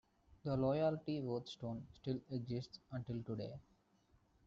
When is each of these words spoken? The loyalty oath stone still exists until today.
The 0.43 0.57
loyalty 0.57 1.19
oath 1.19 1.47
stone 1.47 1.85
still 1.93 2.19
exists 2.31 2.79
until 2.91 3.21
today. 3.21 3.53